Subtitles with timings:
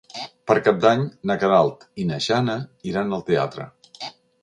[0.51, 2.59] Per Cap d'Any na Queralt i na Jana
[2.93, 3.73] iran al teatre.